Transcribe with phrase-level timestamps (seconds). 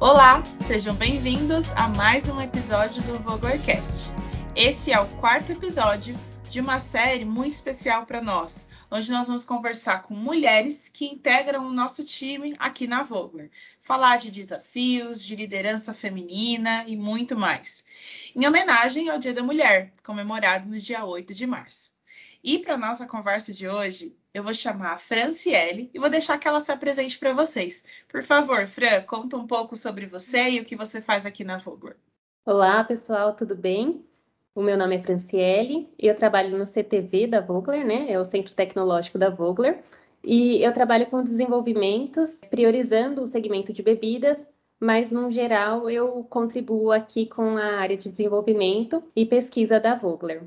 [0.00, 4.10] Olá, sejam bem-vindos a mais um episódio do Voglercast.
[4.54, 6.18] Esse é o quarto episódio
[6.50, 11.64] de uma série muito especial para nós, onde nós vamos conversar com mulheres que integram
[11.64, 17.84] o nosso time aqui na Vogler, falar de desafios, de liderança feminina e muito mais,
[18.34, 21.93] em homenagem ao Dia da Mulher, comemorado no dia 8 de março.
[22.46, 26.46] E para nossa conversa de hoje, eu vou chamar a Franciele e vou deixar que
[26.46, 27.82] ela se apresente para vocês.
[28.06, 31.56] Por favor, Fran, conta um pouco sobre você e o que você faz aqui na
[31.56, 31.96] Vogler.
[32.44, 34.04] Olá, pessoal, tudo bem?
[34.54, 38.12] O meu nome é Franciele, eu trabalho no CTV da Vogler, né?
[38.12, 39.82] É o Centro Tecnológico da Vogler.
[40.22, 44.46] E eu trabalho com desenvolvimentos, priorizando o segmento de bebidas,
[44.78, 50.42] mas no geral eu contribuo aqui com a área de desenvolvimento e pesquisa da Vogler.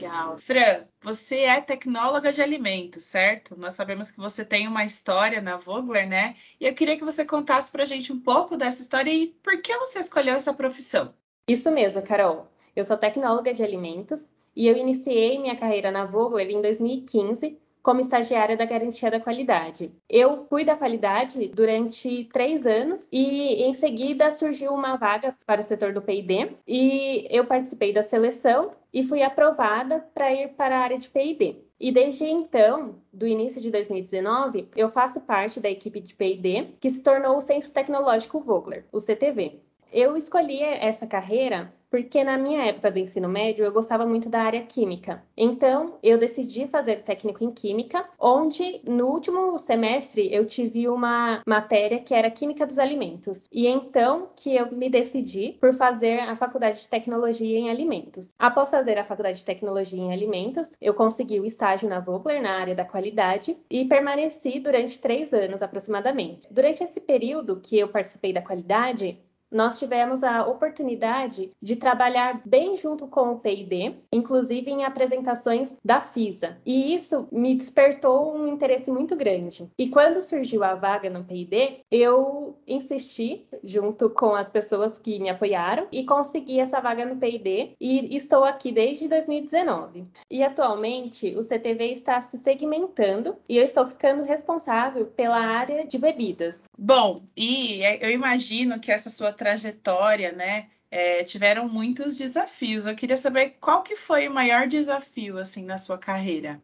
[0.00, 0.38] Legal.
[0.38, 3.56] Fran, você é tecnóloga de alimentos, certo?
[3.56, 6.34] Nós sabemos que você tem uma história na Vogler, né?
[6.60, 9.60] E eu queria que você contasse para a gente um pouco dessa história e por
[9.62, 11.14] que você escolheu essa profissão.
[11.48, 12.48] Isso mesmo, Carol.
[12.74, 18.00] Eu sou tecnóloga de alimentos e eu iniciei minha carreira na Vogler em 2015 como
[18.00, 19.92] estagiária da garantia da qualidade.
[20.08, 25.64] Eu fui da qualidade durante três anos e em seguida surgiu uma vaga para o
[25.64, 30.80] setor do P&D e eu participei da seleção e fui aprovada para ir para a
[30.80, 31.62] área de P&D.
[31.78, 36.88] E desde então, do início de 2019, eu faço parte da equipe de P&D que
[36.88, 39.60] se tornou o Centro Tecnológico Vogler, o CTV.
[39.94, 44.42] Eu escolhi essa carreira porque na minha época do ensino médio eu gostava muito da
[44.42, 45.22] área química.
[45.36, 52.00] Então, eu decidi fazer técnico em química, onde no último semestre eu tive uma matéria
[52.00, 53.48] que era química dos alimentos.
[53.52, 58.34] E então que eu me decidi por fazer a faculdade de tecnologia em alimentos.
[58.36, 62.58] Após fazer a faculdade de tecnologia em alimentos, eu consegui o estágio na Vogler na
[62.58, 66.48] área da qualidade e permaneci durante três anos aproximadamente.
[66.50, 69.16] Durante esse período que eu participei da qualidade,
[69.54, 76.00] nós tivemos a oportunidade de trabalhar bem junto com o PID, inclusive em apresentações da
[76.00, 76.58] FISA.
[76.66, 79.68] E isso me despertou um interesse muito grande.
[79.78, 85.28] E quando surgiu a vaga no PID, eu insisti junto com as pessoas que me
[85.28, 90.04] apoiaram e consegui essa vaga no PID e estou aqui desde 2019.
[90.28, 95.96] E atualmente o CTV está se segmentando e eu estou ficando responsável pela área de
[95.96, 96.64] bebidas.
[96.76, 102.86] Bom, e eu imagino que essa sua trajetória, né, é, tiveram muitos desafios.
[102.86, 106.62] Eu queria saber qual que foi o maior desafio assim na sua carreira.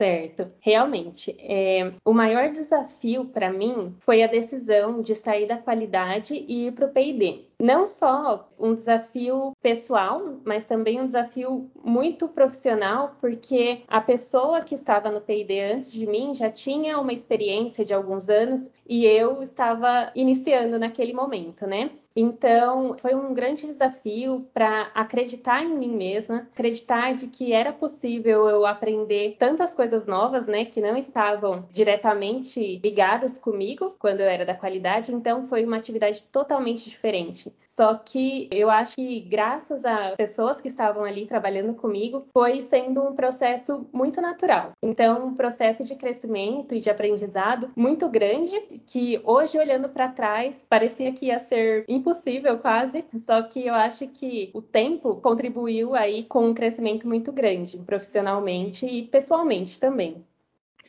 [0.00, 1.34] Certo, realmente.
[1.40, 6.72] É, o maior desafio para mim foi a decisão de sair da qualidade e ir
[6.72, 7.46] para o PD.
[7.60, 14.76] Não só um desafio pessoal, mas também um desafio muito profissional, porque a pessoa que
[14.76, 19.42] estava no PD antes de mim já tinha uma experiência de alguns anos e eu
[19.42, 21.90] estava iniciando naquele momento, né?
[22.20, 28.48] Então, foi um grande desafio para acreditar em mim mesma, acreditar de que era possível
[28.48, 34.44] eu aprender tantas coisas novas, né, que não estavam diretamente ligadas comigo quando eu era
[34.44, 35.14] da qualidade.
[35.14, 37.47] Então, foi uma atividade totalmente diferente.
[37.64, 43.02] Só que eu acho que, graças a pessoas que estavam ali trabalhando comigo, foi sendo
[43.02, 44.72] um processo muito natural.
[44.82, 50.66] Então, um processo de crescimento e de aprendizado muito grande, que hoje, olhando para trás,
[50.68, 53.04] parecia que ia ser impossível quase.
[53.18, 58.86] Só que eu acho que o tempo contribuiu aí com um crescimento muito grande, profissionalmente
[58.86, 60.24] e pessoalmente também.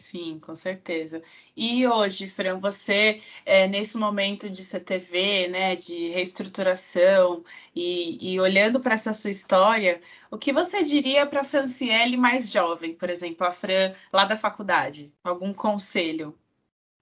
[0.10, 1.22] Sim, com certeza.
[1.56, 7.44] E hoje, Fran, você, é, nesse momento de CTV, né, de reestruturação,
[7.76, 12.50] e, e olhando para essa sua história, o que você diria para a Franciele mais
[12.50, 15.14] jovem, por exemplo, a Fran lá da faculdade?
[15.24, 16.36] Algum conselho?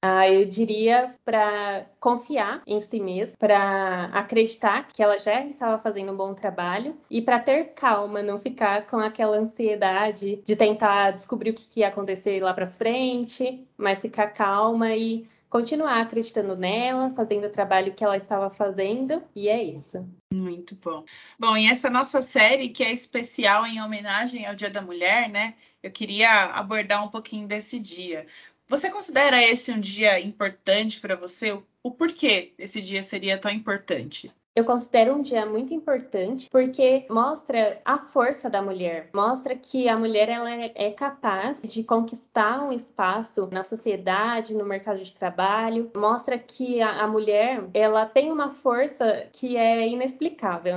[0.01, 6.11] Ah, eu diria para confiar em si mesma, para acreditar que ela já estava fazendo
[6.11, 11.49] um bom trabalho e para ter calma, não ficar com aquela ansiedade de tentar descobrir
[11.49, 17.47] o que ia acontecer lá para frente, mas ficar calma e continuar acreditando nela, fazendo
[17.47, 20.07] o trabalho que ela estava fazendo, e é isso.
[20.31, 21.03] Muito bom.
[21.39, 25.55] Bom, e essa nossa série, que é especial em homenagem ao Dia da Mulher, né?
[25.81, 28.27] Eu queria abordar um pouquinho desse dia.
[28.69, 31.57] Você considera esse um dia importante para você?
[31.81, 34.29] O porquê esse dia seria tão importante?
[34.53, 39.95] Eu considero um dia muito importante porque mostra a força da mulher, mostra que a
[39.95, 46.37] mulher ela é capaz de conquistar um espaço na sociedade, no mercado de trabalho, mostra
[46.37, 50.76] que a, a mulher ela tem uma força que é inexplicável.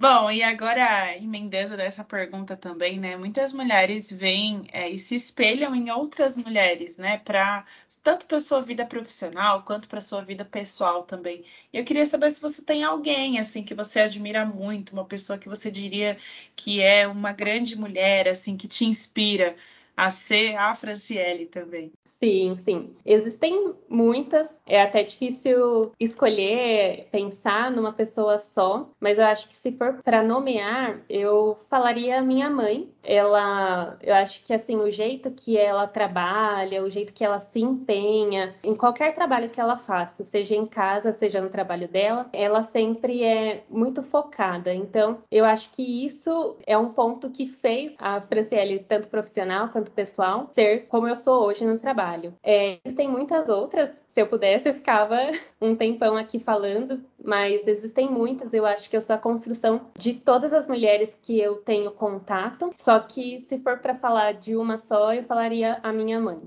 [0.00, 3.16] Bom, e agora emendando nessa pergunta também, né?
[3.16, 7.18] Muitas mulheres vêm é, e se espelham em outras mulheres, né?
[7.18, 7.64] Para
[8.02, 11.44] tanto para sua vida profissional quanto para sua vida pessoal também.
[11.72, 15.38] E eu queria saber se você tem alguém assim que você admira muito, uma pessoa
[15.38, 16.16] que você diria
[16.56, 19.56] que é uma grande mulher, assim, que te inspira
[19.96, 21.92] a ser a Franciele também.
[22.20, 22.94] Sim, sim.
[23.06, 24.60] Existem muitas.
[24.66, 30.20] É até difícil escolher, pensar numa pessoa só, mas eu acho que se for para
[30.22, 32.92] nomear, eu falaria minha mãe.
[33.04, 37.60] Ela, eu acho que assim, o jeito que ela trabalha, o jeito que ela se
[37.60, 42.62] empenha em qualquer trabalho que ela faça, seja em casa, seja no trabalho dela, ela
[42.64, 44.74] sempre é muito focada.
[44.74, 49.90] Então, eu acho que isso é um ponto que fez a Franciele, tanto profissional quanto
[49.92, 52.34] pessoal, ser como eu sou hoje no trabalho trabalho.
[52.42, 55.16] É, existem muitas outras, se eu pudesse, eu ficava
[55.60, 58.52] um tempão aqui falando, mas existem muitas.
[58.54, 62.72] Eu acho que eu sou a construção de todas as mulheres que eu tenho contato.
[62.76, 66.40] Só que se for para falar de uma só, eu falaria a minha mãe.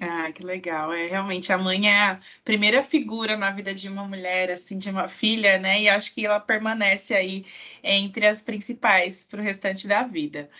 [0.00, 0.92] Ah, que legal.
[0.92, 4.90] É realmente a mãe é a primeira figura na vida de uma mulher, assim, de
[4.90, 5.82] uma filha, né?
[5.82, 7.46] E acho que ela permanece aí
[7.84, 10.50] entre as principais para o restante da vida.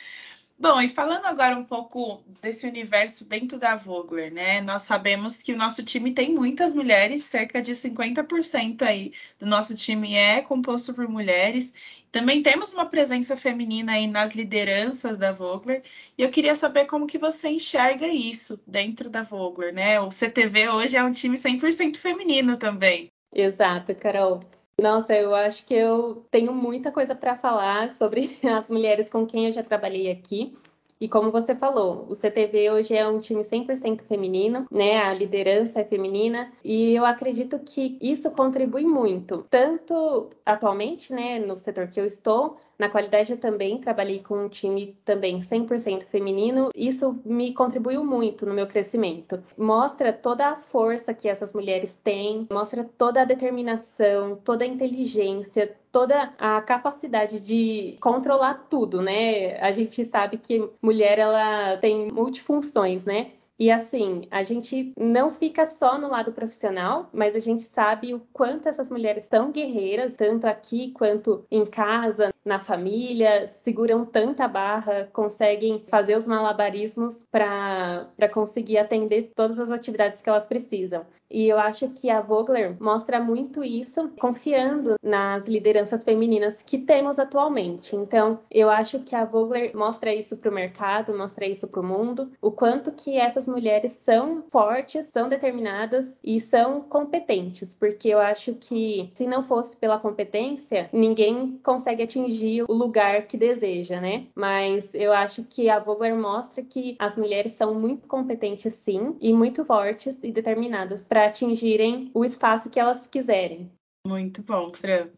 [0.62, 4.60] Bom, e falando agora um pouco desse universo dentro da Vogler, né?
[4.60, 9.74] Nós sabemos que o nosso time tem muitas mulheres, cerca de 50% aí do nosso
[9.74, 11.74] time é composto por mulheres.
[12.12, 15.82] Também temos uma presença feminina aí nas lideranças da Vogler,
[16.16, 20.00] e eu queria saber como que você enxerga isso dentro da Vogler, né?
[20.00, 23.08] O CTV hoje é um time 100% feminino também.
[23.34, 24.44] Exato, Carol.
[24.80, 29.46] Nossa, eu acho que eu tenho muita coisa para falar sobre as mulheres com quem
[29.46, 30.56] eu já trabalhei aqui.
[31.02, 34.98] E como você falou, o CTV hoje é um time 100% feminino, né?
[34.98, 41.58] A liderança é feminina e eu acredito que isso contribui muito, tanto atualmente, né, no
[41.58, 46.70] setor que eu estou, na qualidade, eu também trabalhei com um time também 100% feminino.
[46.74, 49.40] Isso me contribuiu muito no meu crescimento.
[49.56, 55.76] Mostra toda a força que essas mulheres têm, mostra toda a determinação, toda a inteligência,
[55.92, 59.60] toda a capacidade de controlar tudo, né?
[59.60, 63.30] A gente sabe que mulher ela tem multifunções, né?
[63.62, 68.20] E assim, a gente não fica só no lado profissional, mas a gente sabe o
[68.32, 75.08] quanto essas mulheres são guerreiras, tanto aqui quanto em casa, na família, seguram tanta barra,
[75.12, 81.06] conseguem fazer os malabarismos para conseguir atender todas as atividades que elas precisam.
[81.30, 87.18] E eu acho que a Vogler mostra muito isso, confiando nas lideranças femininas que temos
[87.18, 87.96] atualmente.
[87.96, 91.84] Então, eu acho que a Vogler mostra isso para o mercado, mostra isso para o
[91.84, 98.18] mundo, o quanto que essas mulheres são fortes, são determinadas e são competentes, porque eu
[98.18, 102.31] acho que se não fosse pela competência, ninguém consegue atingir
[102.68, 104.26] o lugar que deseja, né?
[104.34, 109.32] Mas eu acho que a Vogler mostra que as mulheres são muito competentes sim e
[109.32, 113.70] muito fortes e determinadas para para atingirem o espaço que elas quiserem.
[114.04, 115.08] Muito bom, Fran.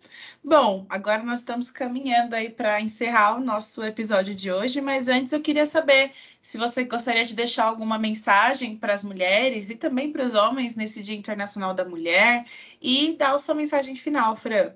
[0.44, 5.32] Bom, agora nós estamos caminhando aí para encerrar o nosso episódio de hoje, mas antes
[5.32, 6.12] eu queria saber
[6.42, 10.76] se você gostaria de deixar alguma mensagem para as mulheres e também para os homens
[10.76, 12.44] nesse Dia Internacional da Mulher
[12.82, 14.74] e dar a sua mensagem final, Fran.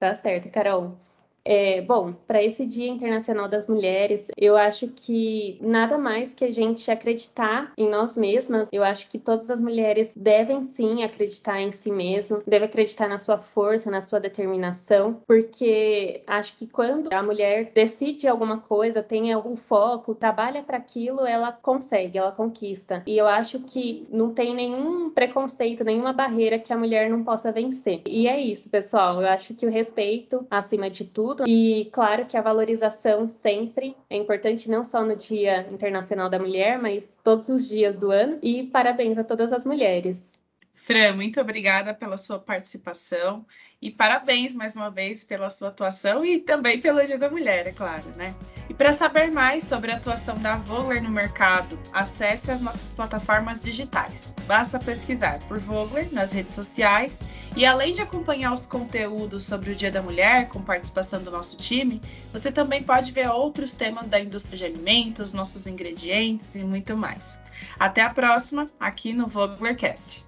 [0.00, 0.98] Tá certo, Carol.
[1.48, 6.50] É, bom, para esse Dia Internacional das Mulheres, eu acho que nada mais que a
[6.50, 8.68] gente acreditar em nós mesmas.
[8.72, 13.16] Eu acho que todas as mulheres devem sim acreditar em si mesmas, devem acreditar na
[13.16, 19.32] sua força, na sua determinação, porque acho que quando a mulher decide alguma coisa, tem
[19.32, 23.04] algum foco, trabalha para aquilo, ela consegue, ela conquista.
[23.06, 27.52] E eu acho que não tem nenhum preconceito, nenhuma barreira que a mulher não possa
[27.52, 28.02] vencer.
[28.04, 29.22] E é isso, pessoal.
[29.22, 31.48] Eu acho que o respeito, acima de tudo, tudo.
[31.48, 36.78] E claro que a valorização sempre é importante, não só no Dia Internacional da Mulher,
[36.80, 38.38] mas todos os dias do ano.
[38.42, 40.35] E parabéns a todas as mulheres.
[40.76, 43.46] Fran, muito obrigada pela sua participação
[43.80, 47.72] e parabéns mais uma vez pela sua atuação e também pelo Dia da Mulher, é
[47.72, 48.34] claro, né?
[48.68, 53.62] E para saber mais sobre a atuação da Vogler no mercado, acesse as nossas plataformas
[53.62, 54.34] digitais.
[54.46, 57.22] Basta pesquisar por Vogler nas redes sociais
[57.56, 61.56] e além de acompanhar os conteúdos sobre o Dia da Mulher com participação do nosso
[61.56, 66.94] time, você também pode ver outros temas da indústria de alimentos, nossos ingredientes e muito
[66.96, 67.38] mais.
[67.78, 70.25] Até a próxima aqui no Voglercast.